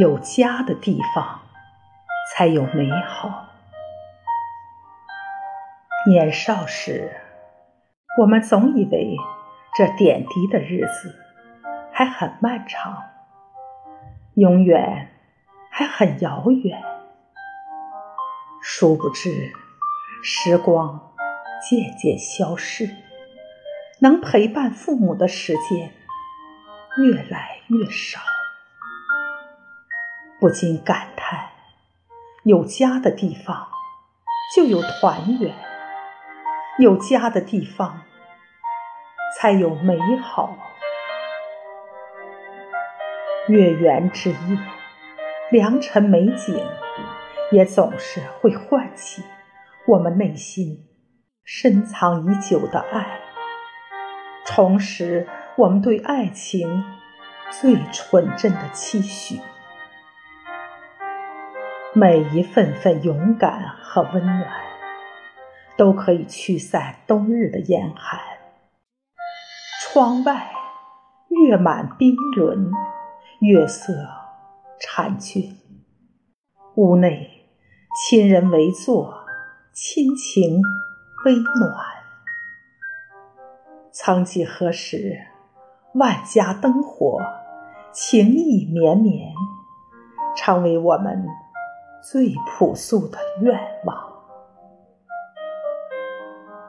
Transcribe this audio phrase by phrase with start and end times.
[0.00, 1.42] 有家的地方，
[2.30, 3.44] 才有美好。
[6.08, 7.14] 年少时，
[8.18, 9.16] 我们总以为
[9.76, 11.14] 这点滴的日子
[11.92, 13.02] 还很漫长，
[14.34, 15.10] 永远
[15.70, 16.82] 还很遥远。
[18.62, 19.52] 殊不知，
[20.24, 21.12] 时光
[21.60, 22.88] 渐渐消逝，
[24.00, 25.92] 能陪伴父母的时间
[26.96, 28.31] 越来越少。
[30.42, 31.50] 不禁感叹：
[32.42, 33.68] 有家的地方
[34.52, 35.54] 就有团圆，
[36.80, 38.02] 有家的地方
[39.38, 40.58] 才有美好。
[43.46, 44.58] 月圆之夜，
[45.52, 46.60] 良辰美景，
[47.52, 49.22] 也总是会唤起
[49.86, 50.88] 我们内心
[51.44, 53.20] 深藏已久的爱，
[54.44, 56.82] 重拾我们对爱情
[57.52, 59.40] 最纯真的期许。
[61.94, 64.46] 每一份份勇敢和温暖，
[65.76, 68.18] 都可以驱散冬日的严寒。
[69.82, 70.50] 窗外
[71.28, 72.70] 月满冰轮，
[73.40, 73.92] 月色
[74.80, 75.54] 婵娟；
[76.76, 77.46] 屋内
[77.94, 79.26] 亲人围坐，
[79.74, 80.62] 亲情
[81.26, 81.76] 微暖。
[83.92, 85.26] 曾几何时，
[85.92, 87.20] 万家灯火，
[87.92, 89.34] 情意绵绵，
[90.34, 91.28] 成为我们。
[92.02, 94.11] 最朴素的愿望。